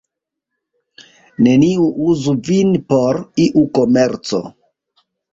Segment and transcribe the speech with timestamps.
[1.47, 4.41] Neniu uzu vin por iu komerco.